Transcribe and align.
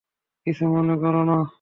কিছু 0.47 0.63
মনে 0.67 0.95
করো 0.97 1.21
না! 1.23 1.37